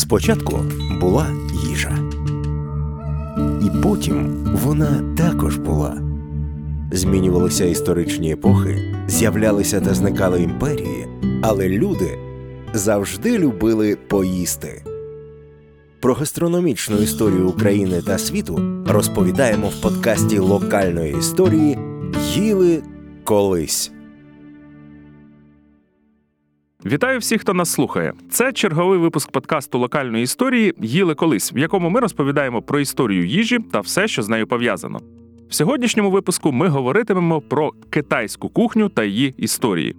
[0.00, 0.58] Спочатку
[1.00, 1.26] була
[1.68, 1.98] їжа,
[3.38, 5.96] і потім вона також була.
[6.92, 11.08] Змінювалися історичні епохи, з'являлися та зникали імперії,
[11.42, 12.18] але люди
[12.74, 14.84] завжди любили поїсти.
[16.00, 21.78] Про гастрономічну історію України та світу розповідаємо в подкасті локальної історії
[22.34, 22.82] Їли
[23.24, 23.92] колись.
[26.86, 28.12] Вітаю всіх, хто нас слухає.
[28.30, 33.58] Це черговий випуск подкасту локальної історії Їли колись, в якому ми розповідаємо про історію їжі
[33.72, 35.00] та все, що з нею пов'язано.
[35.48, 39.96] В сьогоднішньому випуску ми говоритимемо про китайську кухню та її історії.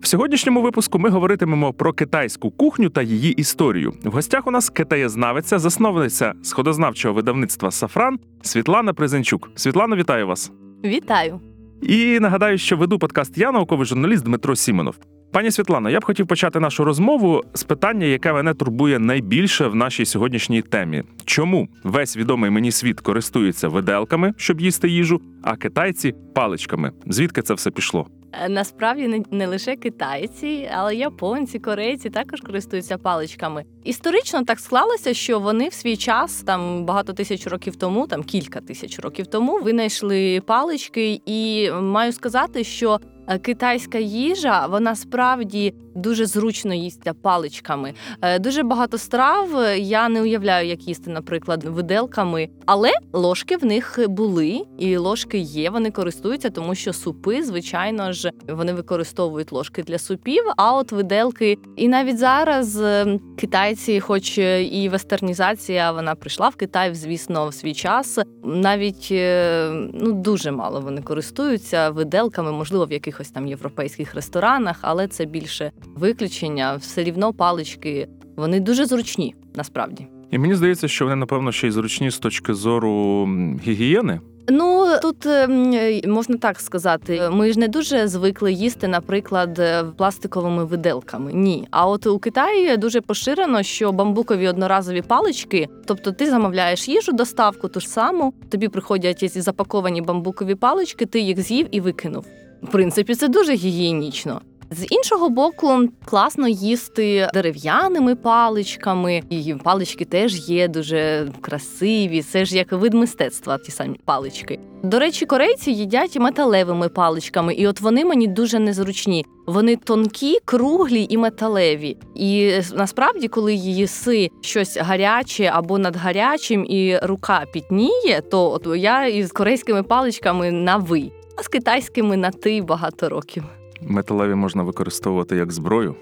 [0.00, 3.92] В сьогоднішньому випуску ми говоритимемо про китайську кухню та її історію.
[4.04, 9.50] В гостях у нас китаєзнавиця, засновниця сходознавчого видавництва Сафран Світлана Призенчук.
[9.54, 10.52] Світлано, вітаю вас.
[10.84, 11.40] Вітаю.
[11.82, 14.94] І нагадаю, що веду подкаст я, науковий журналіст Дмитро Сіменов.
[15.32, 19.74] Пані Світлано, я б хотів почати нашу розмову з питання, яке мене турбує найбільше в
[19.74, 26.14] нашій сьогоднішній темі: чому весь відомий мені світ користується виделками, щоб їсти їжу, а китайці
[26.34, 26.92] паличками?
[27.06, 28.06] Звідки це все пішло?
[28.32, 33.64] Е, Насправді не, не лише китайці, але японці, корейці також користуються паличками.
[33.84, 38.60] Історично так склалося, що вони в свій час, там багато тисяч років тому, там кілька
[38.60, 43.00] тисяч років тому, винайшли палички, і маю сказати, що
[43.38, 47.94] китайська їжа вона справді дуже зручно їсться паличками.
[48.22, 53.64] Е, Дуже багато страв е, я не уявляю, як їсти, наприклад, виделками, але ложки в
[53.64, 55.70] них були, і ложки є.
[55.70, 60.44] Вони користуються, тому що супи, звичайно ж, вони використовують ложки для супів.
[60.56, 66.56] А от виделки, і навіть зараз е, китайці, хоч е, і вестернізація, вона прийшла в
[66.56, 68.18] Китай, звісно, в свій час.
[68.44, 75.08] Навіть е, ну дуже мало вони користуються виделками, можливо, в якихось там європейських ресторанах, але
[75.08, 76.76] це більше виключення.
[76.76, 80.06] Все рівно палички вони дуже зручні насправді.
[80.30, 83.28] І мені здається, що вони, напевно, ще й зручні з точки зору
[83.64, 84.20] гігієни.
[84.48, 85.74] Ну тут ем,
[86.06, 91.32] можна так сказати, ми ж не дуже звикли їсти, наприклад, е, пластиковими виделками.
[91.32, 91.68] Ні.
[91.70, 97.68] А от у Китаї дуже поширено, що бамбукові одноразові палички, тобто ти замовляєш їжу, доставку
[97.68, 102.26] ту ж саму, тобі приходять ці запаковані бамбукові палички, ти їх з'їв і викинув.
[102.62, 104.40] В принципі, це дуже гігієнічно.
[104.70, 112.22] З іншого боку, класно їсти дерев'яними паличками, і палички теж є дуже красиві.
[112.22, 114.58] Це ж як вид мистецтва, ті самі палички.
[114.82, 119.24] До речі, корейці їдять металевими паличками, і от вони мені дуже незручні.
[119.46, 121.96] Вони тонкі, круглі і металеві.
[122.14, 128.66] І е, насправді, коли їси щось гаряче або над гарячим, і рука пітніє, то от
[128.76, 133.44] я із корейськими паличками на ви, а з китайськими на ти багато років.
[133.80, 135.94] Металеві можна використовувати як зброю.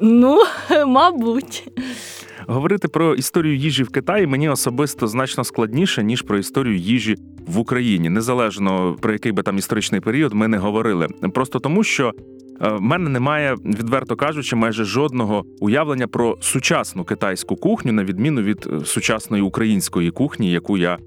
[0.00, 0.42] Ну,
[0.86, 1.68] мабуть.
[2.46, 7.16] Говорити про історію їжі в Китаї мені особисто значно складніше ніж про історію їжі
[7.46, 11.08] в Україні, незалежно про який би там історичний період ми не говорили.
[11.34, 12.12] Просто тому, що
[12.60, 18.42] е, в мене немає, відверто кажучи, майже жодного уявлення про сучасну китайську кухню, на відміну
[18.42, 20.98] від е, сучасної української кухні, яку я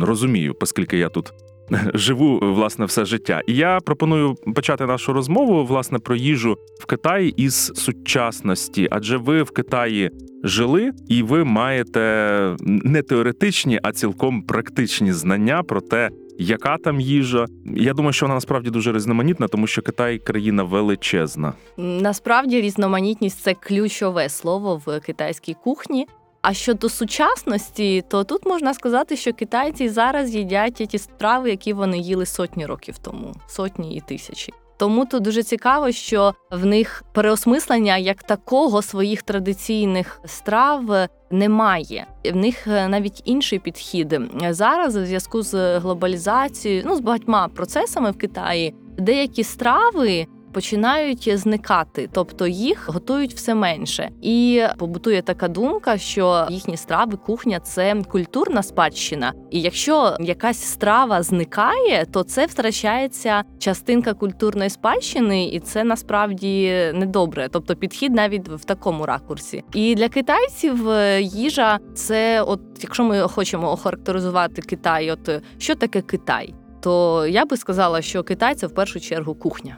[0.00, 1.32] розумію, оскільки я тут.
[1.94, 7.34] Живу власне все життя, і я пропоную почати нашу розмову власне про їжу в Китаї
[7.36, 10.10] із сучасності, адже ви в Китаї
[10.44, 17.46] жили, і ви маєте не теоретичні, а цілком практичні знання про те, яка там їжа.
[17.76, 21.52] Я думаю, що вона насправді дуже різноманітна, тому що Китай країна величезна.
[21.76, 26.06] Насправді різноманітність це ключове слово в китайській кухні.
[26.48, 31.98] А щодо сучасності, то тут можна сказати, що китайці зараз їдять ті страви, які вони
[31.98, 34.52] їли сотні років тому, сотні і тисячі.
[34.78, 42.06] Тому то дуже цікаво, що в них переосмислення як такого своїх традиційних страв немає.
[42.24, 44.20] В них е, навіть інший підхід
[44.50, 52.08] зараз, у зв'язку з глобалізацією, ну з багатьма процесами в Китаї, деякі страви починають зникати,
[52.12, 54.10] тобто їх готують все менше.
[54.22, 59.32] І побутує така думка, що їхні страви, кухня це культурна спадщина.
[59.50, 67.48] І якщо якась страва зникає, то це втрачається частинка культурної спадщини, і це насправді недобре.
[67.52, 69.64] Тобто підхід навіть в такому ракурсі.
[69.74, 75.74] І для китайців е, їжа це, от якщо ми хочемо охарактеризувати Китай, от е, що
[75.74, 79.76] таке Китай, то я би сказала, що Китай це в першу чергу кухня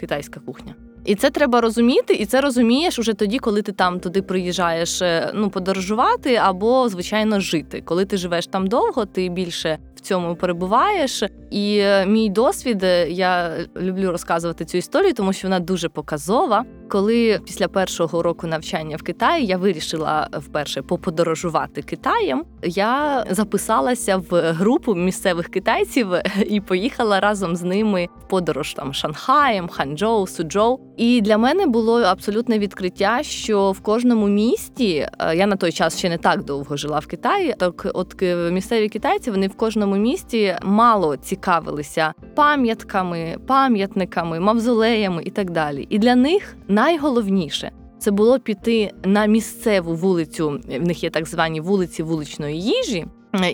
[0.00, 0.74] китайська кухня.
[1.04, 5.30] І це треба розуміти, і це розумієш уже тоді, коли ти там туди приїжджаєш е,
[5.34, 7.82] ну подорожувати або звичайно жити.
[7.84, 11.24] Коли ти живеш там довго, ти більше в цьому перебуваєш.
[11.50, 16.64] І е, мій досвід е, я люблю розказувати цю історію, тому що вона дуже показова.
[16.88, 24.52] Коли після першого року навчання в Китаї я вирішила вперше поподорожувати Китаєм, я записалася в
[24.52, 26.06] групу місцевих китайців
[26.46, 30.78] і поїхала разом з ними в подорож там Шанхаєм, Ханчжоу, Суджоу.
[30.96, 35.98] І для мене було абсолютне відкриття, що в кожному місті е, я на той час
[35.98, 37.54] ще не так довго жила в Китаї.
[37.58, 45.50] Так, от місцеві китайці вони в кожному місті мало цікавилися пам'ятками, пам'ятниками, мавзолеями і так
[45.50, 45.86] далі.
[45.90, 47.70] І для них найголовніше.
[47.98, 50.60] Це було піти на місцеву вулицю.
[50.68, 53.06] В них є так звані вулиці вуличної їжі,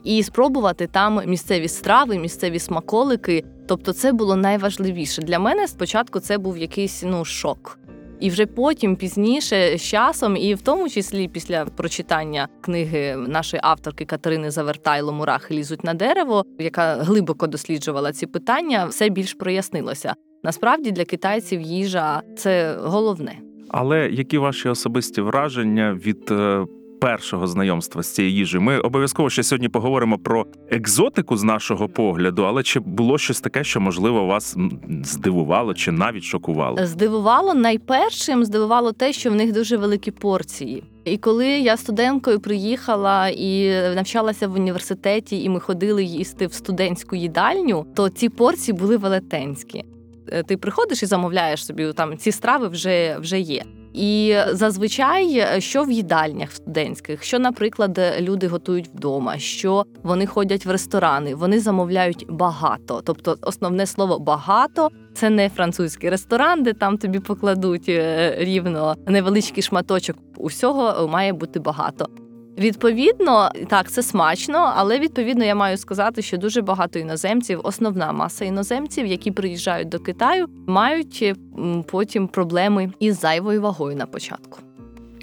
[0.05, 3.45] і спробувати там місцеві страви, місцеві смаколики.
[3.67, 5.69] Тобто, це було найважливіше для мене.
[5.69, 7.79] Спочатку це був якийсь ну шок.
[8.21, 14.05] І вже потім, пізніше, з часом, і в тому числі після прочитання книги нашої авторки
[14.05, 20.15] Катерини Завертайло Мурахи лізуть на дерево, яка глибоко досліджувала ці питання, все більш прояснилося.
[20.45, 23.39] Насправді для китайців їжа це головне.
[23.69, 26.67] Але які ваші особисті враження від е,
[27.05, 28.63] першого знайомства з цією їжею?
[28.63, 33.65] Ми обов'язково ще сьогодні поговоримо про екзотику з нашого погляду, але чи було щось таке,
[33.65, 34.57] що можливо вас
[35.03, 36.87] здивувало чи навіть шокувало?
[36.87, 40.83] Здивувало найпершим здивувало те, що в них дуже великі порції.
[41.05, 47.17] І коли я студенткою приїхала і навчалася в університеті, і ми ходили їсти в студентську
[47.17, 49.85] їдальню, то ці порції були велетенські.
[50.33, 53.63] Е, Ти приходиш і замовляєш собі там ці страви вже, вже є.
[53.95, 60.67] І зазвичай, е, що в їдальнях студентських, що, наприклад, люди готують вдома, що вони ходять
[60.67, 63.01] в ресторани, вони замовляють багато.
[63.05, 69.63] Тобто, основне слово багато це не французький ресторан, де там тобі покладуть е, рівно невеличкий
[69.63, 70.17] шматочок.
[70.37, 72.09] Усього має бути багато.
[72.59, 78.45] Відповідно, так, це смачно, але відповідно я маю сказати, що дуже багато іноземців, основна маса
[78.45, 81.35] іноземців, які приїжджають до Китаю, мають
[81.87, 84.59] потім проблеми із зайвою вагою на початку.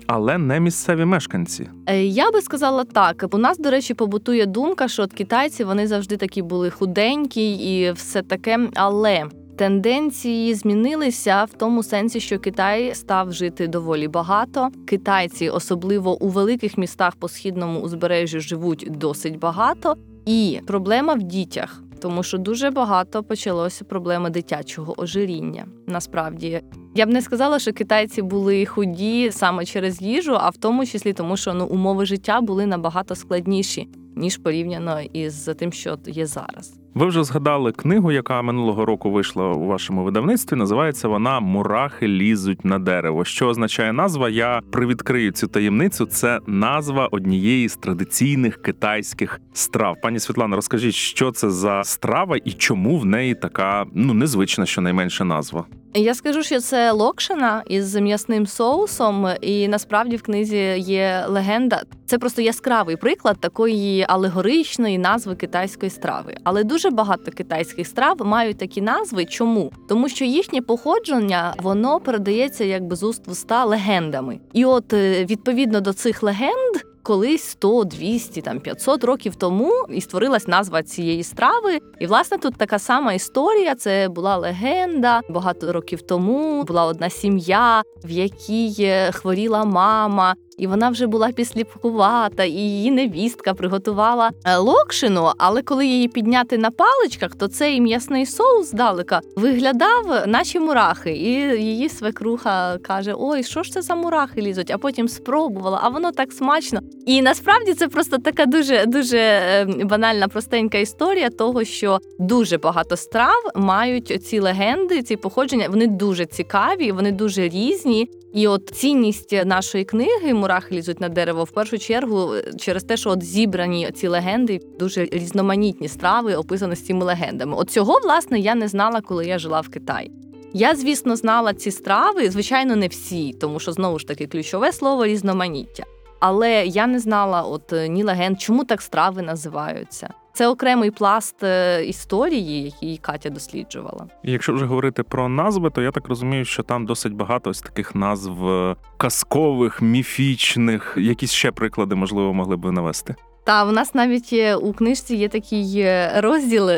[0.07, 1.69] Але не місцеві мешканці.
[1.86, 3.25] Е, Я би сказала так.
[3.31, 7.92] У нас, до речі, побутує думка, що от китайці вони завжди такі були худенькі і
[7.92, 8.60] все таке.
[8.75, 9.25] Але
[9.56, 14.69] тенденції змінилися в тому сенсі, що Китай став жити доволі багато.
[14.86, 19.95] Китайці, особливо у великих містах по східному узбережжю, живуть досить багато.
[20.25, 21.83] І проблема в дітях.
[22.00, 25.65] Тому що дуже багато почалося проблеми дитячого ожиріння.
[25.88, 26.62] Насправді
[26.95, 31.13] я б не сказала, що китайці були худі саме через їжу, а в тому числі
[31.13, 36.81] тому, що ну умови життя були набагато складніші ніж порівняно із тим, що є зараз.
[36.93, 40.55] Ви вже згадали книгу, яка минулого року вийшла у вашому видавництві.
[40.55, 43.25] Називається вона Мурахи лізуть на дерево.
[43.25, 44.29] Що означає назва?
[44.29, 46.05] Я привідкрию цю таємницю.
[46.05, 49.95] Це назва однієї з традиційних китайських страв.
[50.01, 55.25] Пані Світлана, розкажіть, що це за страва і чому в неї така ну незвична, щонайменше
[55.25, 55.65] назва.
[55.93, 61.81] Я скажу, що це локшина із м'ясним соусом, і насправді в книзі є легенда.
[62.05, 66.35] Це просто яскравий приклад такої алегоричної назви китайської страви.
[66.43, 69.25] Але дуже багато китайських страв мають такі назви.
[69.25, 69.71] Чому?
[69.89, 74.39] Тому що їхнє походження воно передається якби з уст в уста легендами.
[74.53, 76.90] І от е, відповідно до цих легенд.
[77.03, 81.80] Колись 100, 200, там 500 років тому і створилась назва цієї страви.
[82.00, 83.75] І власне тут така сама історія.
[83.75, 85.21] Це була легенда.
[85.30, 90.36] Багато років тому була одна сім'я, в якій е, хворіла мама.
[90.61, 95.31] І вона вже була підсліпкувата, і її невістка приготувала е, локшину.
[95.37, 101.11] Але коли її підняти на паличках, то цей м'ясний соус здалека виглядав, наче мурахи.
[101.11, 104.71] І її свекруха каже: Ой, що ж це за мурахи лізуть?
[104.71, 106.80] А потім спробувала, а воно так смачно.
[107.06, 112.97] І насправді це просто така дуже дуже е, банальна, простенька історія того, що дуже багато
[112.97, 115.68] страв мають ці легенди, ці походження.
[115.69, 118.09] Вони дуже цікаві, вони дуже різні.
[118.33, 122.97] І от цінність нашої книги Мурахи лізуть на дерево в першу чергу е, через те,
[122.97, 127.56] що от зібрані ці легенди, дуже різноманітні страви, описані з цими легендами.
[127.57, 130.11] От цього, власне, я не знала, коли я жила в Китаї.
[130.54, 135.06] Я, звісно, знала ці страви, звичайно, не всі, тому що знову ж таки ключове слово
[135.06, 135.83] різноманіття.
[136.19, 140.14] Але я не знала от е, ні легенд, чому так страви називаються.
[140.33, 144.07] Це окремий пласт е, історії, який Катя досліджувала.
[144.23, 147.61] І якщо вже говорити про назви, то я так розумію, що там досить багато ось
[147.61, 150.94] таких назв е, казкових, міфічних.
[150.97, 153.16] Якісь ще приклади, можливо, могли б ви навести.
[153.44, 156.69] Та в нас навіть є, у книжці є такий е, розділ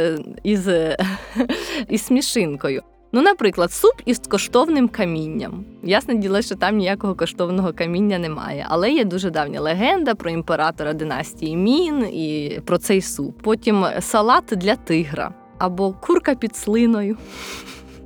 [0.44, 0.70] із,
[1.90, 2.82] із смішинкою.
[3.16, 5.66] Ну, наприклад, суп із коштовним камінням.
[5.84, 10.94] Ясне діло, що там ніякого коштовного каміння немає, але є дуже давня легенда про імператора
[10.94, 13.42] династії Мін і про цей суп.
[13.42, 17.18] Потім салат для тигра або курка під слиною.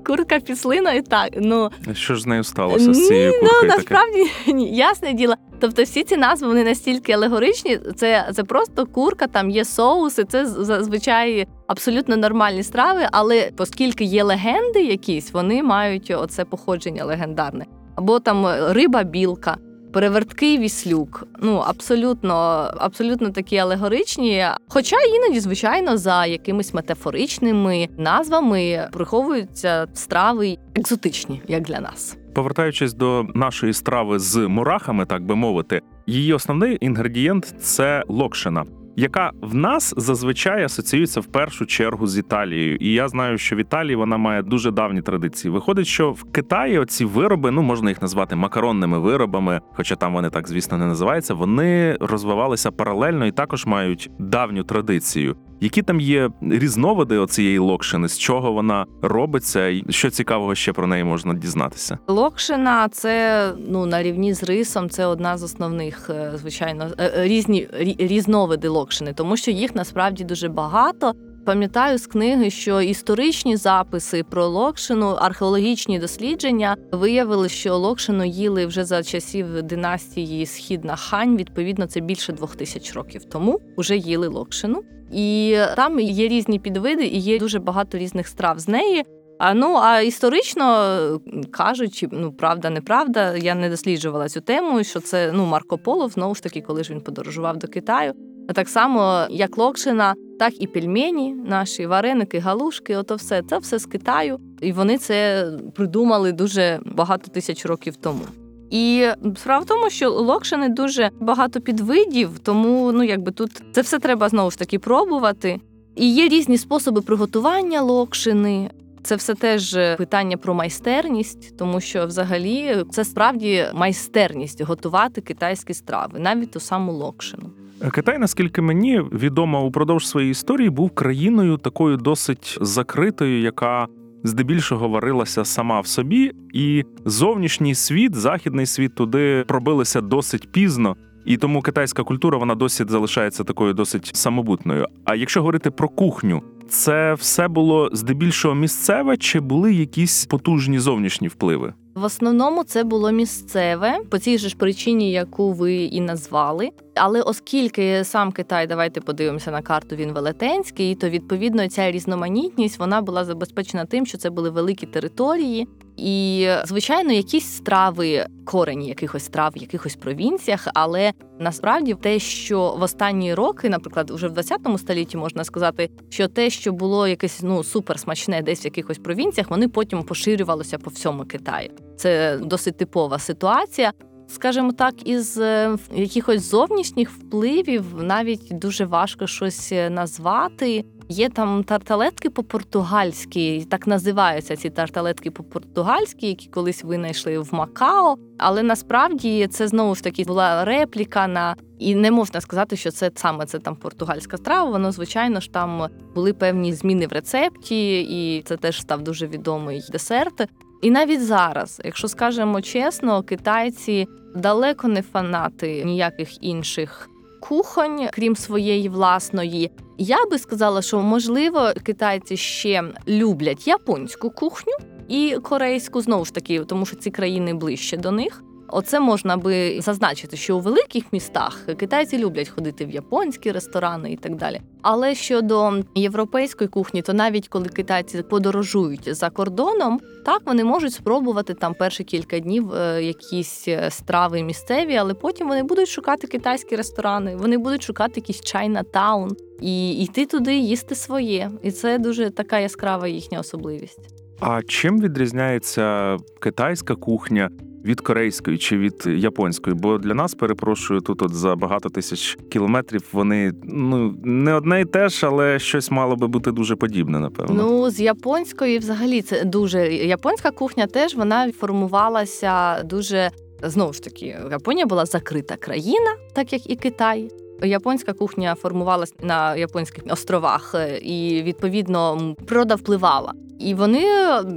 [0.07, 1.29] Курка післина і так.
[1.35, 3.77] Ну, Що ж з нею сталося з цією куркою ну таке?
[3.77, 5.35] насправді ні, ясне діло.
[5.59, 7.79] Тобто всі ці назви вони настільки алегоричні.
[7.95, 14.23] Це, це просто курка, там є соуси, це зазвичай абсолютно нормальні страви, але оскільки є
[14.23, 17.65] легенди якісь, вони мають оце походження легендарне.
[17.95, 19.57] Або там е, риба білка.
[19.97, 22.33] Перевертки віслюк, ну абсолютно,
[22.77, 24.45] абсолютно такі алегоричні.
[24.67, 32.17] Хоча іноді, звичайно, за якимись метафоричними назвами приховуються страви екзотичні, як для нас.
[32.33, 38.65] Повертаючись до нашої страви з мурахами, так би мовити, її основний інгредієнт це локшина,
[38.97, 42.75] яка в нас зазвичай асоціюється в першу чергу з Італією.
[42.75, 45.51] І я знаю, що в Італії вона має дуже давні традиції.
[45.51, 50.29] Виходить, що в Китаї оці вироби, ну можна їх назвати макаронними виробами, хоча там вони
[50.29, 51.33] так, звісно, не називаються.
[51.33, 55.35] Вони розвивалися паралельно і також мають давню традицію.
[55.61, 60.87] Які там є різновиди оцієї локшини, з чого вона робиться, і що цікавого ще про
[60.87, 61.97] неї можна дізнатися?
[62.07, 64.89] Локшина це ну на рівні з рисом.
[64.89, 67.67] Це одна з основних, е, звичайно, е, е, різні
[67.99, 71.13] різновиди локшини, тому що їх насправді дуже багато.
[71.45, 78.85] Пам'ятаю з книги, що історичні записи про локшину, археологічні дослідження виявили, що локшину їли вже
[78.85, 81.37] за часів династії Східна Хань.
[81.37, 84.83] Відповідно, це більше двох тисяч років тому вже їли локшину.
[85.11, 89.05] І там є різні підвиди, і є дуже багато різних страв з неї.
[89.39, 91.21] А ну а історично
[91.51, 94.83] кажуть, ну правда, неправда, я не досліджувала цю тему.
[94.83, 98.13] Що це ну Марко Поло, знову ж таки, коли ж він подорожував до Китаю.
[98.49, 103.79] А так само, як локшина, так і пельмені, наші вареники, галушки, ото все це все
[103.79, 108.21] з Китаю, і вони це придумали дуже багато тисяч років тому.
[108.69, 113.99] І справа в тому, що локшини дуже багато підвидів, тому ну якби тут це все
[113.99, 115.59] треба знову ж таки пробувати.
[115.95, 118.69] І є різні способи приготування локшини.
[119.03, 126.19] Це все теж питання про майстерність, тому що взагалі це справді майстерність готувати китайські страви,
[126.19, 127.49] навіть ту саму локшину.
[127.91, 133.87] Китай, наскільки мені відомо, упродовж своєї історії був країною такою досить закритою, яка
[134.23, 140.95] здебільшого варилася сама в собі, і зовнішній світ, західний світ туди пробилися досить пізно.
[141.25, 144.85] І тому китайська культура вона досі залишається такою досить самобутною.
[145.05, 151.27] А якщо говорити про кухню, це все було здебільшого місцеве, чи були якісь потужні зовнішні
[151.27, 151.73] впливи?
[151.97, 156.69] В основному це було місцеве по цій же ж причині, яку ви і назвали.
[156.95, 163.01] Але оскільки сам Китай, давайте подивимося на карту, він велетенський, то відповідно ця різноманітність вона
[163.01, 165.67] була забезпечена тим, що це були великі території.
[165.97, 172.81] І, звичайно, якісь страви, корені якихось страв в якихось провінціях, але насправді те, що в
[172.81, 177.63] останні роки, наприклад, уже в 20 столітті можна сказати, що те, що було якесь ну
[177.63, 181.69] суперсмачне десь в якихось провінціях, вони потім поширювалося по всьому Китаю.
[181.95, 183.93] Це досить типова ситуація.
[184.29, 190.85] Скажімо так, із е, якихось зовнішніх впливів навіть дуже важко щось е, назвати.
[191.09, 198.17] Є там тарталетки по-португальськи, так називаються ці тарталетки по-португальськи, які колись винайшли в Макао.
[198.37, 203.11] Але насправді це знову ж таки була репліка на і не можна сказати, що це
[203.15, 204.69] саме це там португальська страва.
[204.69, 209.83] Воно звичайно ж там були певні зміни в рецепті, і це теж став дуже відомий
[209.91, 210.47] десерт.
[210.81, 217.09] І навіть зараз, якщо скажемо чесно, китайці далеко не фанати ніяких інших
[217.47, 219.71] кухонь, крім своєї власної.
[219.97, 224.73] Я би сказала, що можливо китайці ще люблять японську кухню
[225.07, 228.43] і корейську знову ж таки, тому що ці країни ближче до них.
[228.69, 234.15] Оце можна би зазначити, що у великих містах китайці люблять ходити в японські ресторани і
[234.15, 234.61] так далі.
[234.81, 241.53] Але щодо європейської кухні, то навіть коли китайці подорожують за кордоном, так вони можуть спробувати
[241.53, 246.75] там перші кілька днів е, якісь е, страви місцеві, але потім вони будуть шукати китайські
[246.75, 251.51] ресторани, вони будуть шукати якийсь чайна таун і йти туди їсти своє.
[251.63, 254.26] І це дуже така яскрава їхня особливість.
[254.39, 257.49] А чим відрізняється китайська кухня
[257.85, 259.75] від корейської чи від японської?
[259.75, 264.85] Бо для нас, перепрошую, тут от за багато тисяч кілометрів вони ну не одне й
[264.85, 267.63] те ж, але щось мало би бути дуже подібне, напевно.
[267.63, 273.31] Ну з японської, взагалі, це дуже японська кухня теж вона формувалася дуже
[273.63, 274.37] знову ж таки.
[274.51, 277.29] Японія була закрита країна, так як і Китай.
[277.61, 283.33] Японська кухня формувалася на японських островах, е, і відповідно природа впливала.
[283.59, 284.03] І вони,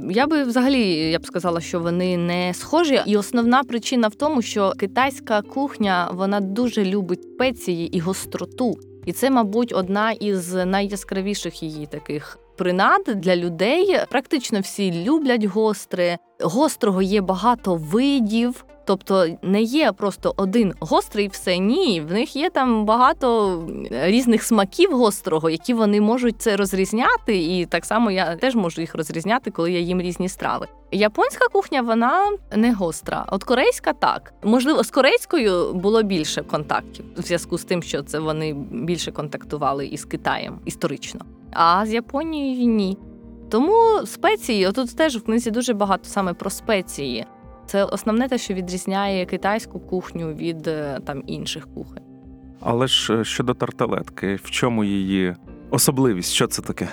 [0.09, 3.01] я би взагалі я б сказала, що вони не схожі.
[3.05, 8.77] І основна причина в тому, що китайська кухня вона дуже любить спеції і гостроту.
[9.05, 13.99] І це, мабуть, одна із найяскравіших її таких принад для людей.
[14.09, 16.17] Практично всі люблять гостре.
[16.41, 18.65] Гострого є багато видів.
[18.85, 22.01] Тобто не є просто один гострий, все ні.
[22.01, 23.59] В них є там багато
[23.91, 27.37] різних смаків гострого, які вони можуть це розрізняти.
[27.37, 30.67] І так само я теж можу їх розрізняти, коли я їм різні страви.
[30.91, 33.25] Японська кухня вона не гостра.
[33.27, 34.33] От корейська так.
[34.43, 39.85] Можливо, з корейською було більше контактів у зв'язку з тим, що це вони більше контактували
[39.85, 41.21] із Китаєм історично.
[41.53, 42.97] А з Японією ні.
[43.49, 47.25] Тому спеції, отут теж в книзі дуже багато саме про спеції.
[47.71, 52.03] Це основне те, що відрізняє китайську кухню від е, там інших кухонь.
[52.59, 55.35] Але ж е, щодо тарталетки, в чому її
[55.69, 56.33] особливість?
[56.33, 56.87] Що це таке?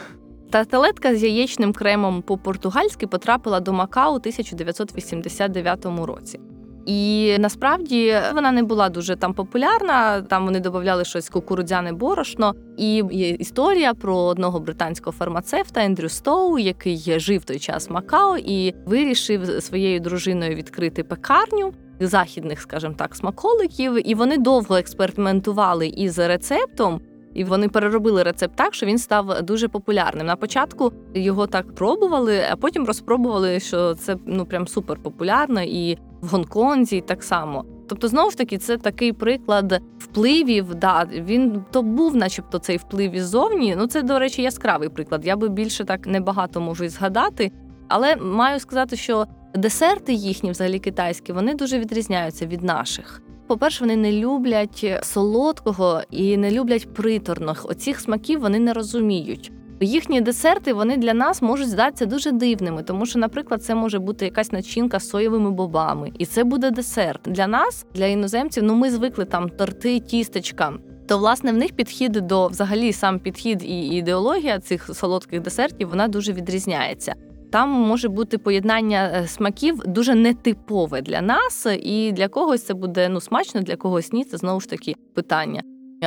[0.50, 6.40] Тарталетка з яєчним кремом по-португальськи потрапила до Макао у 1989 році.
[6.88, 10.22] І насправді вона не була дуже там популярна.
[10.22, 12.54] Там вони додавали щось кукурудзяне борошно.
[12.76, 18.36] І є історія про одного британського фармацевта Ендрю Стоу, який жив той час в Макао
[18.36, 21.72] і вирішив своєю дружиною відкрити пекарню.
[22.00, 27.00] Західних, скажімо так, смаколиків, і вони довго експериментували із рецептом,
[27.38, 30.26] і вони переробили рецепт так, що він став дуже популярним.
[30.26, 35.98] На початку його так пробували, а потім розпробували, що це ну прям супер популярно, і
[36.20, 37.64] в Гонконзі так само.
[37.88, 40.74] Тобто, знову ж таки, це такий приклад впливів.
[40.74, 43.74] Да, він то був, начебто, цей вплив іззовні.
[43.78, 45.26] Ну це, до речі, яскравий приклад.
[45.26, 47.52] Я би більше так небагато можу і згадати.
[47.88, 53.22] Але маю сказати, що десерти їхні, взагалі китайські, вони дуже відрізняються від наших.
[53.48, 57.66] По-перше, вони не люблять солодкого і не люблять приторних.
[57.70, 59.52] Оцих смаків вони не розуміють.
[59.80, 64.24] Їхні десерти вони для нас можуть здатися дуже дивними, тому що, наприклад, це може бути
[64.24, 67.20] якась начинка з соєвими бобами, і це буде десерт.
[67.24, 70.72] Для нас, для іноземців, ну ми звикли там торти, тістечка.
[71.06, 76.08] То власне в них підхід до взагалі сам підхід і ідеологія цих солодких десертів вона
[76.08, 77.14] дуже відрізняється.
[77.50, 83.08] Там може бути поєднання е, смаків дуже нетипове для нас, і для когось це буде
[83.08, 84.24] ну смачно, для когось ні.
[84.24, 85.62] Це знову ж таки питання.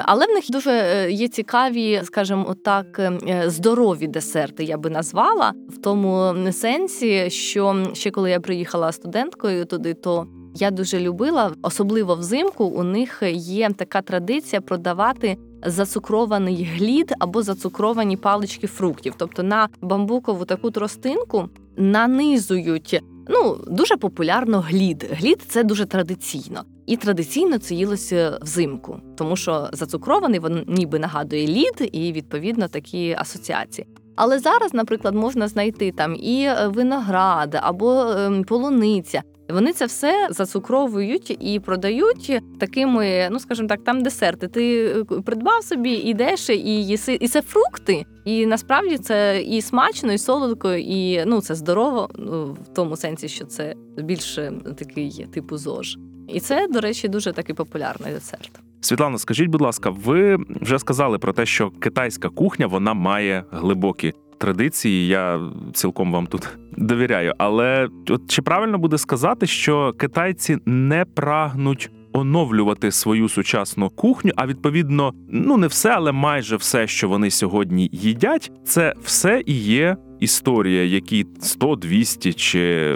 [0.06, 5.54] Але в них дуже е, є цікаві, скажімо, отак, е, здорові десерти, я би назвала
[5.70, 12.16] в тому сенсі, що ще коли я приїхала студенткою туди, то я дуже любила, особливо
[12.16, 12.66] взимку.
[12.66, 19.14] У них є така традиція продавати зацукрований глід або зацукровані палички фруктів.
[19.18, 23.02] Тобто на бамбукову таку тростинку нанизують.
[23.30, 25.10] Ну, дуже популярно глід.
[25.12, 26.64] Глід це дуже традиційно.
[26.86, 33.16] І традиційно це їлося взимку, тому що зацукрований він ніби нагадує лід, і відповідно такі
[33.20, 33.88] асоціації.
[34.16, 39.22] Але зараз, наприклад, можна знайти там і виноград або ем, полуниця.
[39.54, 44.48] Вони це все зацукровують і продають такими, ну скажімо так, там десерти.
[44.48, 48.06] Ти е, придбав собі, ідеш і їси, і це фрукти.
[48.26, 53.28] І насправді це і смачно, і солодко, і ну це здорово, ну в тому сенсі,
[53.28, 55.98] що це більше такий типу ЗОЖ.
[56.28, 58.52] І це, до речі, дуже такий популярний десерт.
[58.82, 64.14] Світлана, скажіть, будь ласка, ви вже сказали про те, що китайська кухня вона має глибокі
[64.42, 65.08] традиції.
[65.08, 65.40] Я
[65.74, 67.34] цілком вам тут довіряю.
[67.38, 74.32] Але от чи правильно буде сказати, що китайці не прагнуть оновлювати свою сучасну кухню?
[74.36, 79.54] А відповідно, ну не все, але майже все, що вони сьогодні їдять, це все і
[79.54, 79.98] є.
[80.22, 82.96] Історія, які 100, 200 чи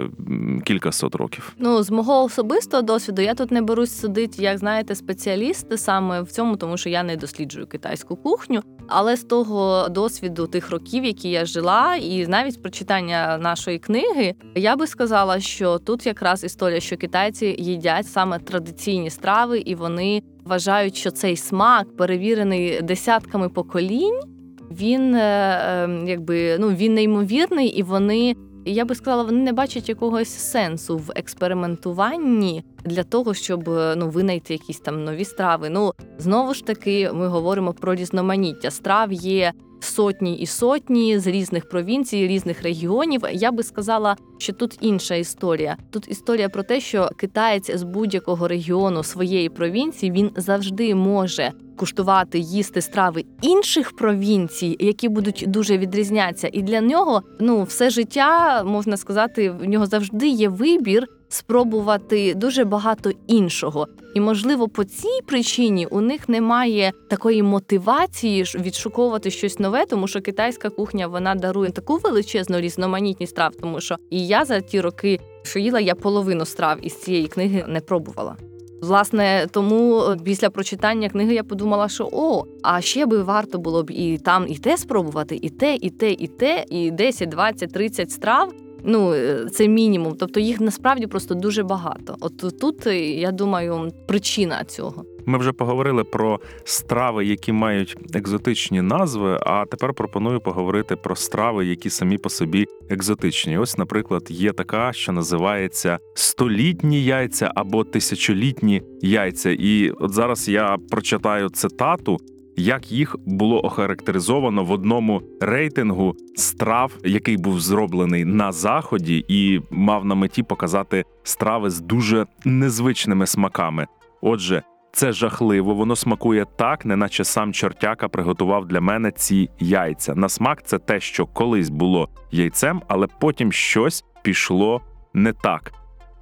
[0.64, 1.52] кількасот років.
[1.58, 6.30] Ну з мого особистого досвіду я тут не берусь судити, як знаєте, спеціалісти саме в
[6.30, 8.62] цьому, тому що я не досліджую китайську кухню.
[8.88, 14.76] Але з того досвіду тих років, які я жила, і навіть прочитання нашої книги, я
[14.76, 20.96] би сказала, що тут якраз історія, що китайці їдять саме традиційні страви, і вони вважають,
[20.96, 24.35] що цей смак перевірений десятками поколінь.
[24.70, 29.88] Він е, ем, якби ну він неймовірний, і вони я би сказала, вони не бачать
[29.88, 33.64] якогось сенсу в експериментуванні для того, щоб
[33.96, 35.70] ну винайти якісь там нові страви.
[35.70, 39.12] Ну знову ж таки, ми говоримо про різноманіття страв.
[39.12, 43.22] Є сотні і сотні з різних провінцій, різних регіонів.
[43.32, 45.76] Я би сказала, що тут інша історія.
[45.90, 52.38] Тут історія про те, що китаєць з будь-якого регіону своєї провінції він завжди може куштувати
[52.38, 58.96] їсти страви інших провінцій, які будуть дуже відрізнятися, і для нього ну все життя можна
[58.96, 63.86] сказати, в нього завжди є вибір спробувати дуже багато іншого.
[64.14, 70.20] І, можливо, по цій причині у них немає такої мотивації відшуковувати щось нове, тому що
[70.20, 75.20] китайська кухня вона дарує таку величезну різноманітність страв, тому що і я за ті роки,
[75.42, 78.36] що їла, я половину страв із цієї книги не пробувала.
[78.82, 83.82] Власне, тому е, після прочитання книги я подумала, що о, а ще би варто було
[83.82, 87.72] б і там і те спробувати, і те, і те, і те, і 10, 20,
[87.72, 88.52] 30 страв.
[88.86, 90.16] Ну, е, це мінімум.
[90.18, 92.16] Тобто їх насправді просто дуже багато.
[92.20, 95.04] От тут, е, я думаю, причина цього.
[95.28, 99.38] Ми вже поговорили про страви, які мають екзотичні назви.
[99.42, 103.58] А тепер пропоную поговорити про страви, які самі по собі екзотичні.
[103.58, 109.50] Ось, наприклад, є така, що називається столітні яйця або тисячолітні яйця.
[109.50, 112.18] І от зараз я прочитаю цитату.
[112.56, 120.04] Як їх було охарактеризовано в одному рейтингу страв, який був зроблений на заході, і мав
[120.04, 123.86] на меті показати страви з дуже незвичними смаками.
[124.20, 130.14] Отже, це жахливо, воно смакує так, неначе сам чортяка приготував для мене ці яйця.
[130.14, 134.80] На смак це те, що колись було яйцем, але потім щось пішло
[135.14, 135.72] не так.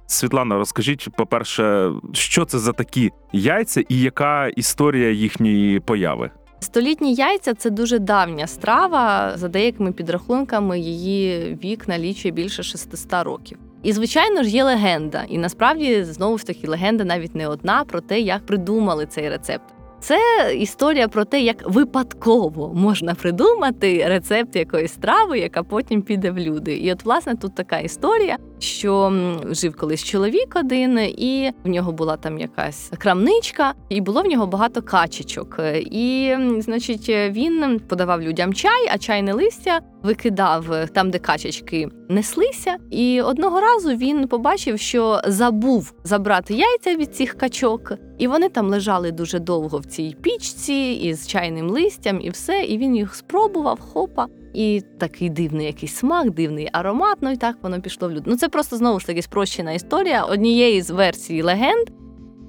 [0.07, 6.31] Світлана, розкажіть, по-перше, що це за такі яйця і яка історія їхньої появи?
[6.59, 9.33] Столітні яйця це дуже давня страва.
[9.37, 13.57] За деякими підрахунками, її вік налічує більше 600 років.
[13.83, 15.23] І, звичайно ж, є легенда.
[15.29, 19.75] І насправді знову ж таки легенда навіть не одна про те, як придумали цей рецепт.
[19.99, 20.19] Це
[20.57, 26.77] історія про те, як випадково можна придумати рецепт якоїсь страви, яка потім піде в люди.
[26.77, 29.13] І от, власне, тут така історія, що
[29.51, 34.47] жив колись чоловік один, і в нього була там якась крамничка, і було в нього
[34.47, 35.59] багато качечок.
[35.75, 42.77] І, значить, він подавав людям чай, а чайне листя викидав там, де качечки неслися.
[42.91, 48.69] І одного разу він побачив, що забув забрати яйця від цих качок, і вони там
[48.69, 52.63] лежали дуже довго в цій пічці із чайним листям, і все.
[52.63, 54.27] І він їх спробував, хопа.
[54.55, 57.17] І такий дивний якийсь смак, дивний аромат.
[57.21, 58.23] Ну і так воно пішло в люд.
[58.25, 61.87] Ну це просто знову ж таки спрощена історія однієї з версій легенд.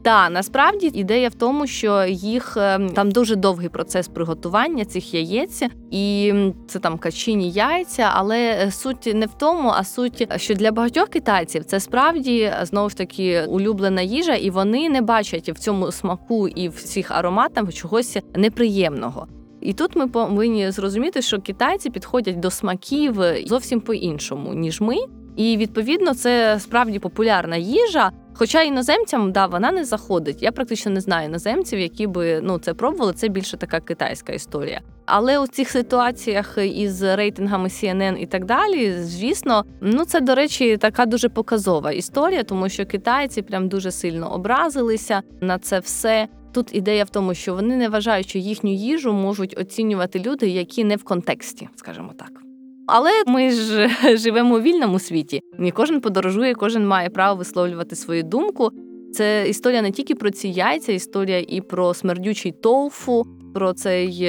[0.07, 2.57] Та насправді ідея в тому, що їх
[2.95, 6.35] там дуже довгий процес приготування цих яєць, і
[6.69, 11.65] це там качині яйця, але суть не в тому, а суть, що для багатьох китайців
[11.65, 16.69] це справді знову ж таки улюблена їжа, і вони не бачать в цьому смаку і
[16.69, 19.27] в цих ароматах чогось неприємного.
[19.67, 24.97] І тут ми повинні зрозуміти, що китайці підходять до смаків зовсім по-іншому, ніж ми.
[25.37, 28.11] І відповідно це справді популярна їжа.
[28.35, 30.43] Хоча іноземцям да вона не заходить.
[30.43, 33.13] Я практично не знаю іноземців, які би ну це пробували.
[33.13, 34.81] Це більше така китайська історія.
[35.07, 40.77] Але у цих ситуаціях із рейтингами CNN і так далі, звісно, ну це до речі,
[40.77, 46.29] така дуже показова історія, тому що китайці прям дуже сильно образилися на це все.
[46.57, 50.85] Тут ідея в тому, що вони не вважають, що їхню їжу можуть оцінювати люди, які
[50.85, 52.43] не в контексті, скажімо так.
[52.87, 55.41] Але ми ж живемо у вільному світі.
[55.59, 58.71] Не кожен подорожує, кожен має право висловлювати свою думку.
[59.13, 64.29] Це історія не тільки про ці яйця, історія і про смердючий тофу, про цей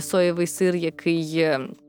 [0.00, 1.46] соєвий сир, який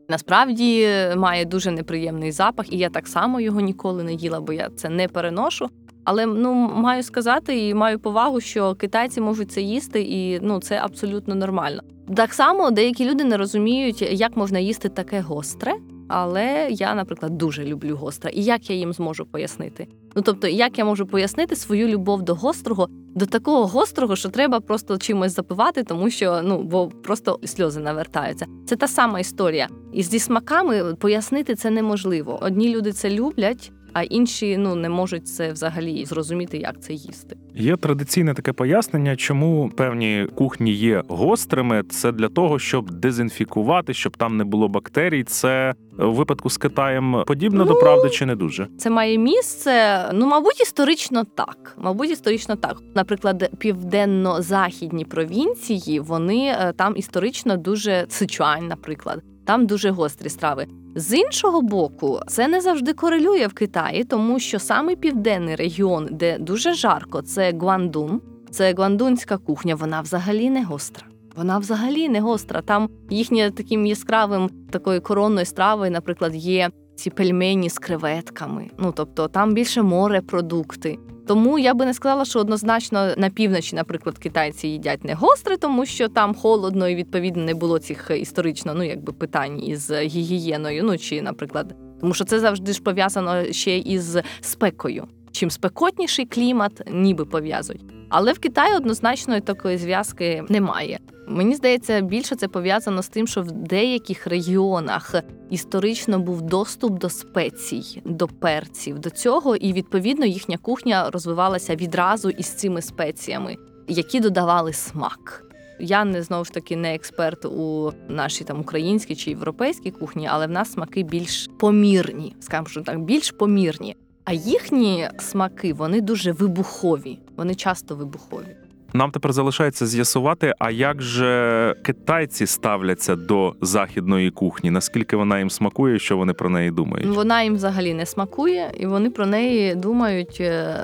[0.10, 4.70] насправді має дуже неприємний запах, і я так само його ніколи не їла, бо я
[4.76, 5.70] це не переношу.
[6.06, 10.80] Але ну маю сказати і маю повагу, що китайці можуть це їсти, і ну це
[10.84, 11.82] абсолютно нормально.
[12.16, 15.74] Так само деякі люди не розуміють, як можна їсти таке гостре.
[16.08, 18.32] Але я, наприклад, дуже люблю гостре.
[18.34, 19.88] І як я їм зможу пояснити?
[20.16, 24.60] Ну тобто, як я можу пояснити свою любов до гострого, до такого гострого, що треба
[24.60, 28.46] просто чимось запивати, тому що ну бо просто сльози навертаються.
[28.66, 29.68] Це та сама історія.
[29.94, 32.40] І зі смаками пояснити це неможливо.
[32.42, 37.38] Одні люди це люблять, а інші ну не можуть це взагалі зрозуміти, як це їсти.
[37.56, 41.84] Є традиційне таке пояснення, чому певні кухні є гострими.
[41.90, 45.24] Це для того, щоб дезінфікувати, щоб там не було бактерій.
[45.24, 48.68] Це у випадку з Китаєм подібно Ну, до правди чи не дуже?
[48.78, 50.06] Це має місце.
[50.14, 51.76] Ну, мабуть, історично так.
[51.78, 52.78] Мабуть, історично так.
[52.96, 60.68] Наприклад, південно-західні провінції вони е, там історично дуже Сичуань, наприклад, там дуже гострі страви.
[60.98, 66.38] З іншого боку, це не завжди корелює в Китаї, тому що саме південний регіон, де
[66.40, 71.06] дуже жарко, це Гуандун, це гуандунська кухня, вона взагалі не гостра.
[71.36, 72.62] Вона взагалі не гостра.
[72.62, 78.70] Там їхнє таким яскравим такою коронною стравою, наприклад, є ці пельмені з креветками.
[78.78, 80.98] Ну тобто там більше морепродукти.
[81.28, 85.86] Тому я би не сказала, що однозначно на півночі, наприклад, китайці їдять не гостре, тому
[85.86, 90.84] що там холодно і відповідно не було цих історично, ну якби питань із гігієною.
[90.84, 95.08] Ну чи, наприклад, тому що це завжди ж пов'язано ще із спекою.
[95.32, 97.95] Чим спекотніший клімат, ніби пов'язують.
[98.10, 101.00] Але в Китаї однозначно такої зв'язки немає.
[101.28, 105.16] Мені здається, більше це пов'язано з тим, що в деяких регіонах
[105.50, 112.30] історично був доступ до спецій, до перців, до цього, і відповідно їхня кухня розвивалася відразу
[112.30, 115.42] із цими спеціями, які додавали смак.
[115.80, 120.48] Я не знову ж таки не експерт у нашій там українській чи європейській кухні, але
[120.48, 123.96] в нас смаки більш помірні, скажімо так, більш помірні.
[124.24, 128.56] А їхні смаки вони дуже вибухові, вони часто вибухові.
[128.94, 135.50] Нам тепер залишається з'ясувати, а як же китайці ставляться до західної кухні, наскільки вона їм
[135.50, 137.08] смакує, що вони про неї думають?
[137.08, 140.80] Вона їм взагалі не смакує, і вони про неї думають е,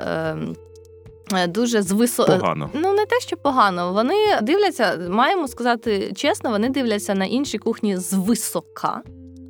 [1.34, 2.24] е, дуже звисо...
[2.26, 2.70] Погано.
[2.74, 3.92] Ну не те, що погано.
[3.92, 9.02] Вони дивляться, маємо сказати чесно, вони дивляться на інші кухні звисока.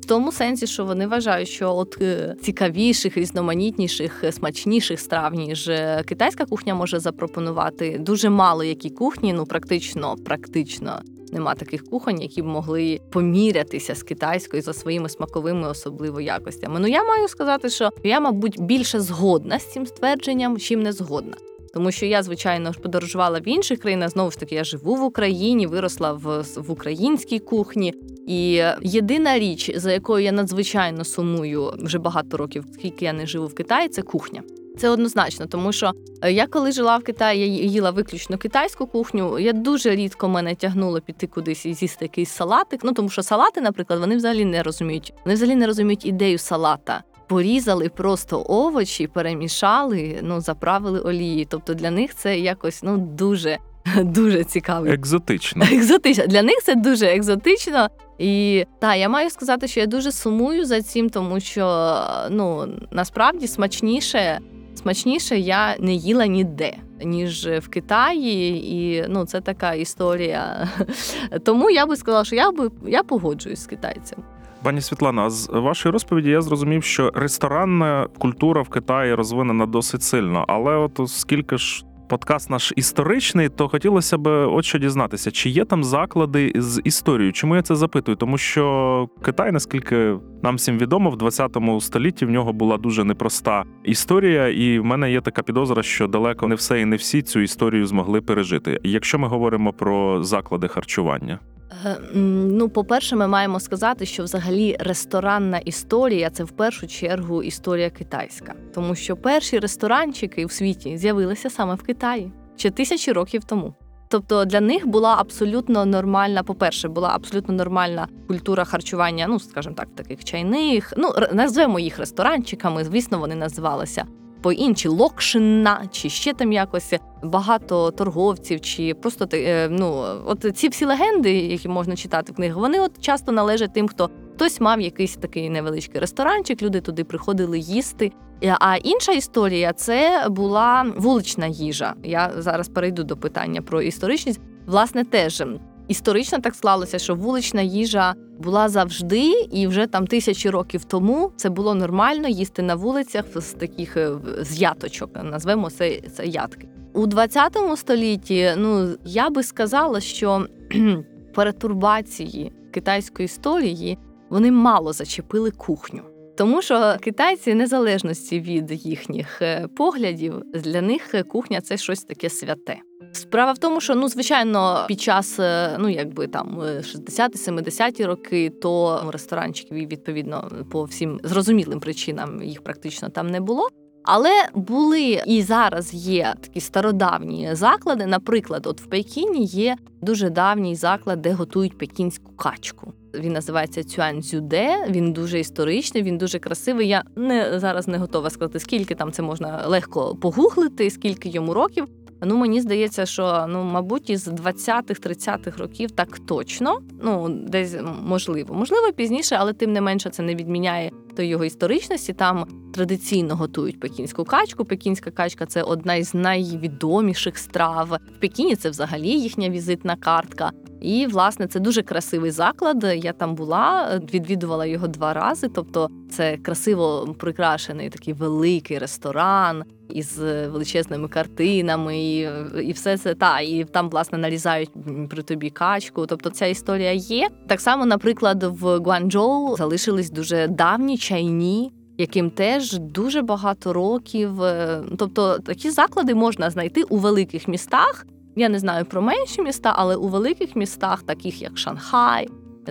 [0.03, 5.67] В тому сенсі, що вони вважають, що от е, цікавіших, різноманітніших, е, смачніших страв, ніж
[5.67, 7.97] е, китайська кухня може запропонувати.
[7.99, 14.03] Дуже мало які кухні, ну практично, практично нема таких кухонь, які б могли помірятися з
[14.03, 16.79] китайською за своїми смаковими особливо якостями.
[16.79, 21.33] Ну я маю сказати, що я, мабуть, більше згодна з цим ствердженням, чим не згодна.
[21.73, 24.09] Тому що я, звичайно, ж подорожувала в інших країнах.
[24.09, 27.93] Знову ж таки, я живу в Україні, виросла в, в українській кухні.
[28.27, 33.47] І єдина річ, за якою я надзвичайно сумую вже багато років, скільки я не живу
[33.47, 34.41] в Китаї, це кухня.
[34.77, 39.39] Це однозначно, тому що е, я коли жила в Китаї, я їла виключно китайську кухню.
[39.39, 42.79] Я дуже рідко мене тягнуло піти кудись і з'їсти якийсь салатик.
[42.83, 45.13] Ну тому що салати, наприклад, вони взагалі не розуміють.
[45.25, 47.03] Вони взагалі не розуміють ідею салата.
[47.33, 51.47] Порізали просто овочі, перемішали, ну заправили олії.
[51.49, 53.57] Тобто для них це якось ну дуже
[53.97, 54.85] дуже цікаво.
[54.85, 55.65] Екзотично.
[55.71, 56.27] Екзотично.
[56.27, 57.87] Для них це дуже екзотично.
[58.19, 61.95] І та я маю сказати, що я дуже сумую за цим, тому що
[62.29, 64.39] ну насправді смачніше,
[64.75, 66.73] смачніше я не їла ніде.
[67.03, 70.69] Ніж в Китаї, і ну це така історія.
[71.43, 74.23] Тому я би сказала, що я би я погоджуюсь з китайцем.
[74.63, 80.45] Пані Світлана, з вашої розповіді я зрозумів, що ресторанна культура в Китаї розвинена досить сильно.
[80.47, 85.65] Але от оскільки ж подкаст наш історичний, то хотілося б от що дізнатися, чи є
[85.65, 87.33] там заклади з історією?
[87.33, 88.17] Чому я це запитую?
[88.17, 93.63] Тому що Китай, наскільки нам всім відомо, в 20 столітті в нього була дуже непроста
[93.83, 97.39] історія, і в мене є така підозра, що далеко не все і не всі цю
[97.39, 98.79] історію змогли пережити.
[98.83, 101.39] Якщо ми говоримо про заклади харчування.
[101.85, 107.89] Е, ну, по-перше, ми маємо сказати, що взагалі ресторанна історія це в першу чергу історія
[107.89, 113.73] китайська, тому що перші ресторанчики в світі з'явилися саме в Китаї ще тисячі років тому.
[114.07, 119.87] Тобто для них була абсолютно нормальна, по-перше, була абсолютно нормальна культура харчування, ну скажімо так,
[119.95, 120.93] таких чайних.
[120.97, 122.83] Ну назвемо їх ресторанчиками.
[122.83, 124.05] Звісно, вони називалися
[124.43, 130.67] по інші локшина, чи ще там якось багато торговців, чи просто е, ну от ці
[130.67, 134.81] всі легенди, які можна читати в книгах, вони от часто належать тим, хто хтось мав
[134.81, 138.11] якийсь такий невеличкий ресторанчик, люди туди приходили їсти.
[138.59, 141.93] А інша історія це була вулична їжа.
[142.03, 144.39] Я зараз перейду до питання про історичність.
[144.65, 145.43] Власне, теж
[145.87, 151.49] Історично так склалося, що вулична їжа була завжди, і вже там тисячі років тому це
[151.49, 155.09] було нормально їсти на вулицях з таких е, з яточок.
[155.23, 158.53] Назвемо це це ятки у 20 столітті.
[158.57, 160.45] Ну я би сказала, що
[161.35, 163.97] перетурбації китайської історії
[164.29, 166.12] вони мало зачепили кухню.
[166.35, 172.77] Тому що китайці, незалежності від їхніх е, поглядів, для них кухня це щось таке святе.
[173.11, 179.03] Справа в тому, що ну звичайно, під час е, ну якби там 60-70-ті роки, то
[179.11, 183.67] ресторанчиків відповідно по всім зрозумілим причинам їх практично там не було.
[184.03, 188.05] Але були і зараз є такі стародавні заклади.
[188.05, 192.93] Наприклад, от в Пекіні є дуже давній заклад, де готують пекінську качку.
[193.13, 194.85] Він називається Цюанцюде.
[194.89, 196.87] Він дуже історичний, він дуже красивий.
[196.87, 201.87] Я не зараз не готова сказати, скільки там це можна легко погуглити, скільки йому років.
[202.25, 206.79] Ну мені здається, що ну, мабуть, із 20-30-х років так точно.
[207.01, 212.13] Ну десь можливо, можливо, пізніше, але тим не менше це не відміняє до його історичності.
[212.13, 214.65] Там традиційно готують пекінську качку.
[214.65, 217.99] Пекінська качка це одна із найвідоміших страв.
[218.17, 220.51] В Пекіні це взагалі їхня візитна картка.
[220.83, 222.85] І, власне, це дуже красивий заклад.
[223.03, 225.49] Я там була, відвідувала його два рази.
[225.55, 232.29] Тобто, це красиво прикрашений такий великий ресторан із величезними картинами, і
[232.63, 234.69] і все це та і там власне нарізають
[235.09, 236.05] при тобі качку.
[236.05, 237.29] Тобто, ця історія є.
[237.47, 244.43] Так само, наприклад, в Гуанчжоу залишились дуже давні чайні яким теж дуже багато років.
[244.43, 248.05] Е, Тобто такі заклади можна знайти у великих містах.
[248.35, 252.29] Я не знаю про менші міста, але у великих містах, таких як Шанхай,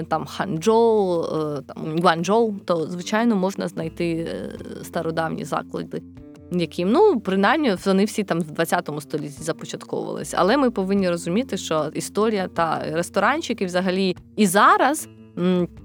[0.08, 4.50] там Ханчжоу, е, там Гуанчжоу, то звичайно можна знайти е,
[4.84, 6.02] стародавні заклади.
[6.52, 10.36] Яким ну принаймні вони всі там в 20 столітті започатковувалися.
[10.40, 15.08] Але ми повинні розуміти, що історія та ресторанчики взагалі і зараз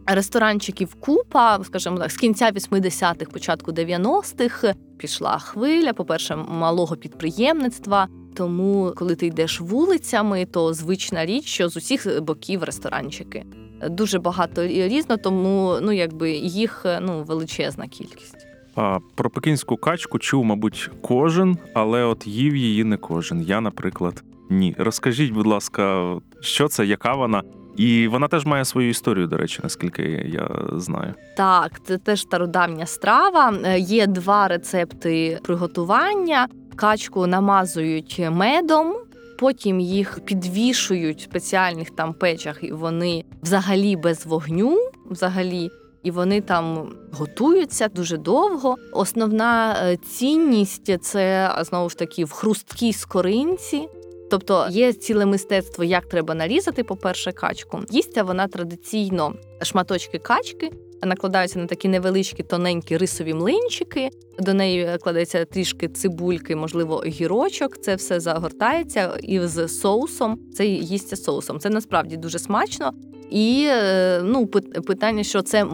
[0.05, 8.07] ресторанчиків купа, скажімо так, з кінця 80-х, початку 90-х пішла хвиля, по-перше, малого підприємництва.
[8.37, 13.45] Тому, коли ти йдеш вулицями, то звична річ, що з усіх боків ресторанчики.
[13.89, 18.47] Дуже багато різно, тому ну якби їх ну величезна кількість.
[18.75, 23.41] А, про пекінську качку чув, мабуть, кожен, але от їв її не кожен.
[23.41, 24.75] Я, наприклад, ні.
[24.77, 27.43] Розкажіть, будь ласка, що це, яка вона?
[27.77, 31.13] І вона теж має свою історію, до речі, наскільки я знаю.
[31.37, 33.53] Так, це теж стародавня страва.
[33.65, 36.47] Е, Є два рецепти приготування.
[36.77, 38.95] Качку намазують медом,
[39.39, 44.77] потім їх підвішують в спеціальних там печах, і вони взагалі без вогню,
[45.09, 45.69] взагалі.
[46.03, 48.75] І вони там готуються дуже довго.
[48.93, 53.87] Основна е, цінність це знову ж таки в хрусткій скоринці.
[54.29, 57.79] Тобто є ціле мистецтво, як треба нарізати, по-перше, качку.
[57.89, 60.71] Їсться вона традиційно шматочки качки,
[61.03, 64.09] накладаються на такі невеличкі тоненькі рисові млинчики.
[64.39, 67.77] До неї кладеться трішки цибульки, можливо, огірочок.
[67.77, 70.39] Це все загортається і з соусом.
[70.53, 71.59] Це їсться соусом.
[71.59, 72.93] Це насправді дуже смачно.
[73.29, 75.65] І е, ну, пит- питання, що це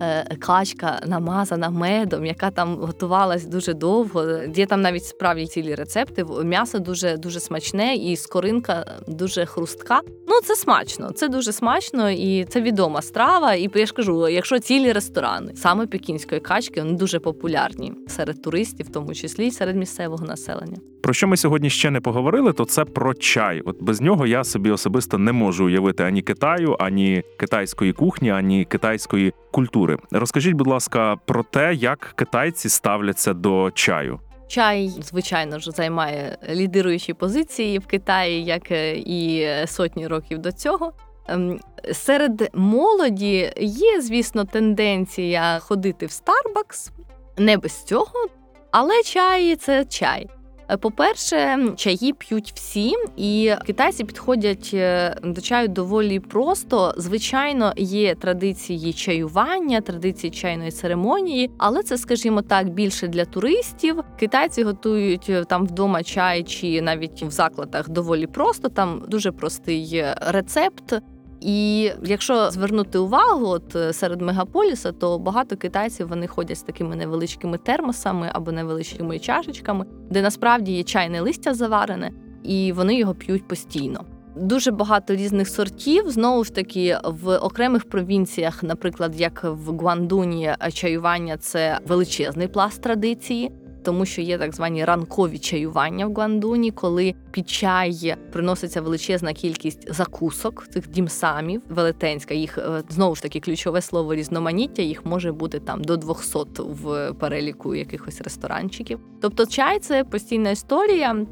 [0.00, 4.24] е, качка намазана медом, яка там готувалась дуже довго.
[4.54, 6.24] Є там навіть справді цілі рецепти.
[6.44, 10.00] М'ясо дуже дуже смачне, і скоринка дуже хрустка.
[10.28, 13.54] Ну це смачно, це дуже смачно, і це відома страва.
[13.54, 18.86] І я ж кажу, якщо цілі ресторани саме пекінської качки, вони дуже популярні серед туристів,
[18.86, 20.76] в тому числі і серед місцевого населення.
[21.02, 23.62] Про що ми сьогодні ще не поговорили, то це про чай.
[23.64, 26.91] От без нього я собі особисто не можу уявити ані Китаю, ані
[27.36, 29.96] китайської кухні, ані китайської культури.
[30.10, 34.20] Розкажіть, будь ласка, про те, як китайці ставляться до чаю.
[34.48, 40.92] Чай, звичайно ж, займає лідируючі позиції в Китаї, як е, і сотні років до цього.
[41.28, 41.60] Ем,
[41.92, 46.90] Серед молоді є, звісно, тенденція ходити в Starbucks,
[47.38, 48.26] не без цього,
[48.70, 50.28] але чай це чай.
[50.68, 56.94] Е, По-перше, чаї п'ють всі, і китайці підходять е, до чаю доволі просто.
[56.96, 64.00] Звичайно, є традиції чаювання, традиції чайної церемонії, але це, скажімо так, більше для туристів.
[64.18, 68.68] Китайці готують е, там вдома чай чи навіть в закладах доволі просто.
[68.68, 71.02] Там дуже простий рецепт.
[71.44, 76.96] І якщо звернути увагу, от е, серед мегаполіса, то багато китайців вони ходять з такими
[76.96, 82.10] невеличкими термосами або невеличкими чашечками, де насправді є чайне листя заварене,
[82.42, 84.04] і вони його п'ють постійно.
[84.36, 86.10] Дуже багато різних сортів.
[86.10, 93.52] Знову ж таки, в окремих провінціях, наприклад, як в Гуандуні, чаювання це величезний пласт традиції.
[93.82, 99.94] Тому що є так звані ранкові чаювання в Гландуні, коли під чай приноситься величезна кількість
[99.94, 102.34] закусок цих дімсамів, велетенська.
[102.34, 104.82] Їх е, знову ж таки ключове слово різноманіття.
[104.82, 109.00] Їх може бути там до 200 в переліку якихось ресторанчиків.
[109.20, 111.26] Тобто, чай це постійна історія.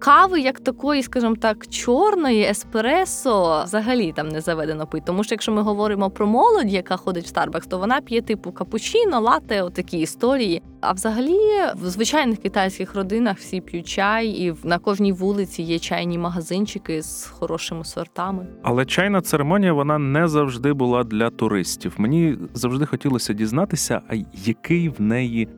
[0.00, 5.04] Кави, як такої, скажімо так, чорної еспресо взагалі там не заведено пити.
[5.06, 8.52] Тому що якщо ми говоримо про молодь, яка ходить в Starbucks, то вона п'є типу
[8.52, 10.62] капучино, лате, отакі історії.
[10.80, 11.38] А взагалі
[11.74, 17.26] в звичайних китайських родинах всі п'ють чай, і на кожній вулиці є чайні магазинчики з
[17.26, 18.46] хорошими сортами.
[18.62, 21.94] Але чайна церемонія вона не завжди була для туристів.
[21.98, 25.48] Мені завжди хотілося дізнатися, а який в неї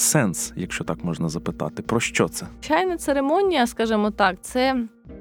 [0.00, 2.46] сенс, якщо так можна запитати, про що це?
[2.60, 4.76] Чайна церемонія, скажімо так, це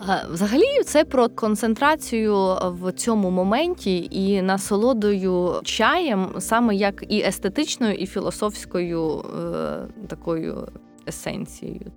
[0.10, 7.94] е, взагалі це про концентрацію в цьому моменті і насолодою чаєм, саме як і естетичною,
[7.94, 10.68] і філософською е, такою
[11.08, 11.92] есенцією.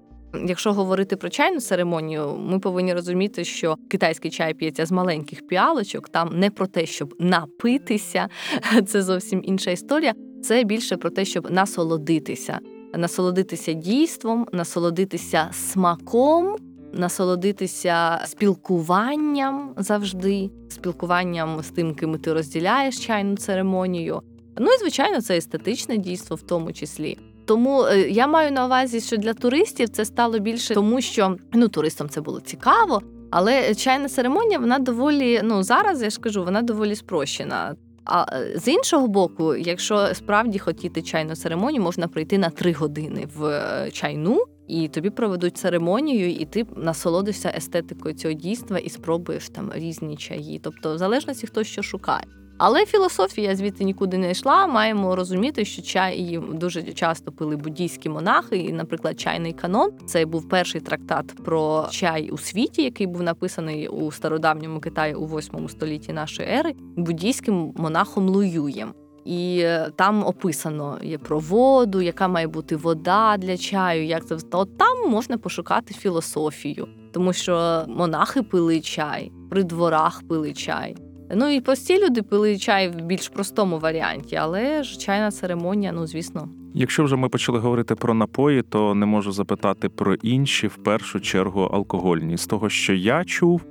[0.47, 6.09] Якщо говорити про чайну церемонію, ми повинні розуміти, що китайський чай п'ється з маленьких піалочок.
[6.09, 8.29] Там не про те, щоб напитися,
[8.87, 10.15] це зовсім інша історія.
[10.43, 12.59] Це більше про те, щоб насолодитися,
[12.95, 16.57] насолодитися дійством, насолодитися смаком,
[16.93, 24.23] насолодитися спілкуванням завжди, спілкуванням з тим, ким ти розділяєш чайну церемонію.
[24.59, 27.19] Ну і звичайно, це естетичне дійство в тому числі.
[27.45, 31.69] Тому е, я маю на увазі, що для туристів це стало більше, тому що ну
[31.69, 33.03] туристам це було цікаво.
[33.31, 37.77] Але чайна церемонія вона доволі ну зараз я ж кажу, вона доволі спрощена.
[38.05, 43.29] А е, з іншого боку, якщо справді хотіти чайну церемонію, можна прийти на три години
[43.37, 49.49] в е, чайну, і тобі проведуть церемонію, і ти насолодишся естетикою цього дійства і спробуєш
[49.49, 50.61] там різні чаї.
[50.63, 52.25] Тобто, в залежності хто що шукає.
[52.59, 54.67] Але філософія звідти нікуди не йшла.
[54.67, 58.57] Маємо розуміти, що чай дуже часто пили буддійські монахи.
[58.57, 63.89] І, наприклад, чайний канон це був перший трактат про чай у світі, який був написаний
[63.89, 68.95] у стародавньому Китаї у 8 столітті нашої ери буддійським монахом Луюєм.
[69.25, 74.07] І е, там описано є про воду, яка має бути вода для чаю.
[74.07, 80.53] Як це От там можна пошукати філософію, тому що монахи пили чай, при дворах пили
[80.53, 80.97] чай.
[81.31, 86.07] Ну і прості люди пили чай в більш простому варіанті, але ж чайна церемонія, ну
[86.07, 86.49] звісно.
[86.75, 91.21] Якщо вже ми почали говорити про напої, то не можу запитати про інші, в першу
[91.21, 92.37] чергу, алкогольні.
[92.37, 93.63] З того, що я чув,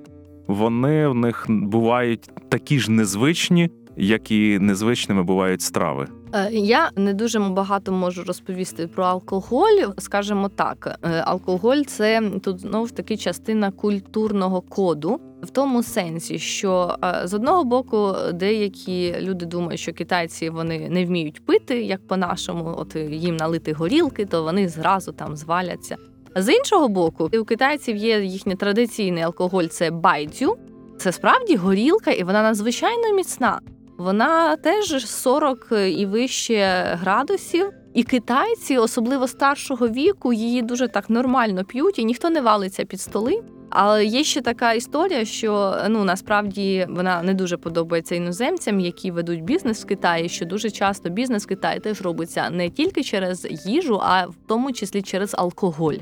[0.47, 6.07] вони в них бувають такі ж незвичні, як і незвичними бувають страви.
[6.33, 9.91] Е, Я не дуже багато можу розповісти про алкоголь.
[9.97, 15.19] Скажімо так, е, алкоголь це тут знову ж таки частина культурного коду.
[15.43, 21.05] В тому сенсі, що е, з одного боку деякі люди думають, що китайці вони не
[21.05, 25.95] вміють пити, як по-нашому, от їм налити горілки, то вони зразу там зваляться.
[26.35, 30.57] З іншого боку, у китайців є їхній традиційний алкоголь це байдзю.
[30.97, 33.59] Це справді горілка, і вона надзвичайно міцна.
[33.97, 35.67] Вона теж 40
[35.97, 37.71] і вище градусів.
[37.93, 43.01] І китайці, особливо старшого віку, її дуже так нормально п'ють, і ніхто не валиться під
[43.01, 43.43] столи.
[43.69, 49.43] Але є ще така історія, що ну насправді вона не дуже подобається іноземцям, які ведуть
[49.43, 50.29] бізнес в Китаї.
[50.29, 54.71] Що дуже часто бізнес в Китаї теж робиться не тільки через їжу, а в тому
[54.71, 55.95] числі через алкоголь,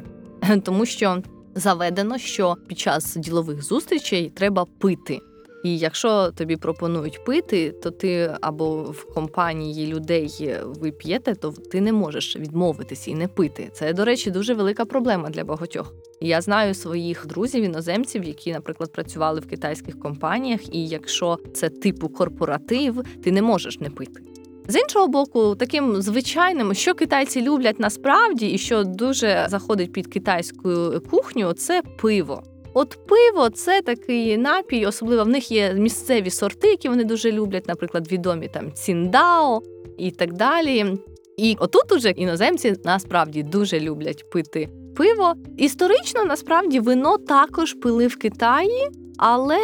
[0.63, 1.23] тому що
[1.55, 5.19] заведено, що під час ділових зустрічей треба пити.
[5.63, 11.81] І якщо тобі пропонують пити, то ти або в компанії людей ви п'єте, то ти
[11.81, 13.69] не можеш відмовитися і не пити.
[13.73, 15.93] Це, до речі, дуже велика проблема для багатьох.
[16.21, 22.09] Я знаю своїх друзів, іноземців, які, наприклад, працювали в китайських компаніях, і якщо це типу
[22.09, 24.21] корпоратив, ти не можеш не пити.
[24.67, 30.91] З іншого боку, таким звичайним, що китайці люблять насправді, і що дуже заходить під китайську
[31.11, 32.43] кухню, це пиво.
[32.73, 37.67] От пиво це такий напій, особливо в них є місцеві сорти, які вони дуже люблять,
[37.67, 39.61] наприклад, відомі там ціндао
[39.97, 40.97] і так далі.
[41.37, 45.33] І отут уже іноземці насправді дуже люблять пити пиво.
[45.57, 48.89] Історично насправді вино також пили в Китаї.
[49.17, 49.59] Але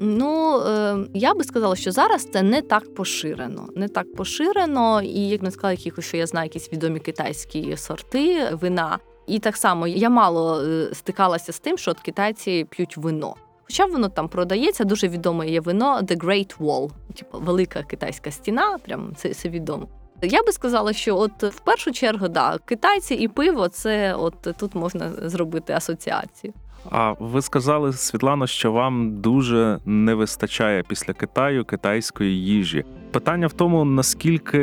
[0.00, 3.68] ну е, я би сказала, що зараз це не так поширено.
[3.74, 8.48] Не так поширено, і як не сказала, якихось, що я знаю якісь відомі китайські сорти
[8.52, 8.98] вина.
[9.30, 13.34] І так само я мало е, стикалася з тим, що от китайці п'ють вино.
[13.62, 18.78] Хоча воно там продається, дуже відоме є вино The Great Wall, типу велика китайська стіна,
[18.78, 19.88] прям це, це відомо.
[20.22, 24.74] Я би сказала, що от в першу чергу, да, китайці і пиво це от тут
[24.74, 26.52] можна зробити асоціацію.
[26.90, 32.84] А ви сказали, Світлано, що вам дуже не вистачає після Китаю китайської їжі.
[33.10, 34.58] Питання в тому, наскільки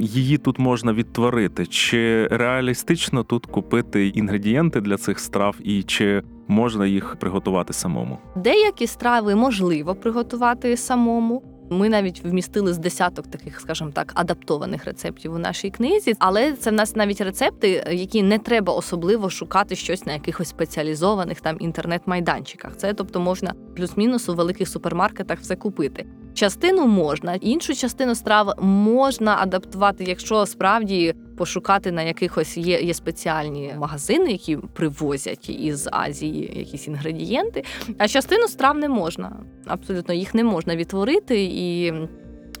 [0.00, 6.86] її тут можна відтворити, чи реалістично тут купити інгредієнти для цих страв, і чи можна
[6.86, 8.18] їх приготувати самому?
[8.36, 11.42] Деякі страви можливо приготувати самому.
[11.70, 16.70] Ми навіть вмістили з десяток таких, скажімо так, адаптованих рецептів у нашій книзі, але це
[16.70, 22.76] в нас навіть рецепти, які не треба особливо шукати щось на якихось спеціалізованих там інтернет-майданчиках.
[22.76, 26.06] Це тобто можна плюс-мінус у великих супермаркетах все купити.
[26.34, 33.74] Частину можна, іншу частину страв можна адаптувати, якщо справді пошукати на якихось є є спеціальні
[33.78, 37.64] магазини, які привозять із Азії якісь інгредієнти.
[37.98, 39.36] А частину страв не можна.
[39.66, 41.92] Абсолютно їх не можна відтворити, і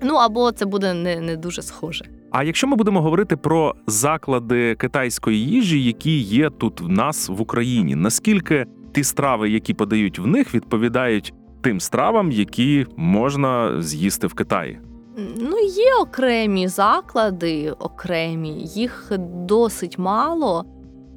[0.02, 2.04] ну або це буде не, не дуже схоже.
[2.30, 7.40] А якщо ми будемо говорити про заклади китайської їжі, які є тут в нас в
[7.40, 11.34] Україні, наскільки ті страви, які подають в них, відповідають
[11.68, 14.80] тим стравам, які можна з'їсти в Китаї?
[15.36, 20.64] Ну, є окремі заклади, окремі, їх досить мало,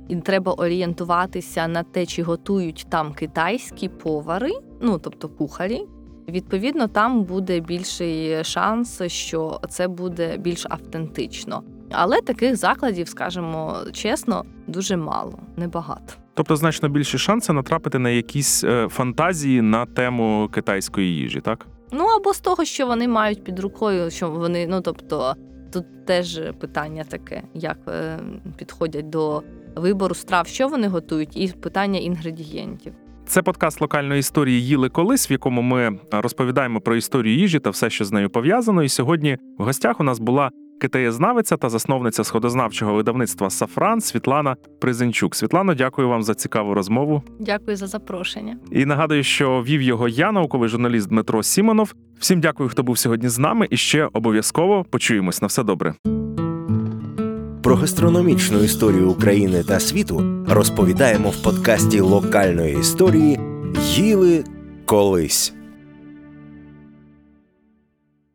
[0.09, 5.85] і треба орієнтуватися на те, чи готують там китайські повари, ну тобто кухарі.
[6.29, 11.63] Відповідно, там буде більший шанс, що це буде більш автентично.
[11.91, 16.13] Але таких закладів, скажімо чесно, дуже мало, небагато.
[16.34, 21.67] Тобто значно більші шанси натрапити на якісь е, фантазії на тему китайської їжі, так?
[21.91, 25.36] Ну або з того, що вони мають під рукою, що вони, ну тобто,
[25.73, 27.77] тут теж питання таке, як
[28.57, 29.43] підходять до
[29.75, 32.93] вибору страв, що вони готують, і питання інгредієнтів.
[33.25, 37.89] Це подкаст локальної історії Їли колись, в якому ми розповідаємо про історію їжі та все,
[37.89, 38.84] що з нею пов'язано.
[38.84, 40.51] І сьогодні в гостях у нас була
[40.82, 45.36] китаєзнавиця та засновниця сходознавчого видавництва Сафран Світлана Призенчук.
[45.36, 47.23] Світлано, дякую вам за цікаву розмову.
[47.39, 48.57] Дякую за запрошення.
[48.71, 51.93] І нагадую, що вів його я, науковий журналіст Дмитро Сімонов.
[52.19, 53.67] Всім дякую, хто був сьогодні з нами.
[53.69, 55.93] І ще обов'язково почуємось на все добре.
[57.63, 63.39] Про гастрономічну історію України та світу розповідаємо в подкасті локальної історії
[63.95, 64.43] Їли
[64.86, 65.53] колись.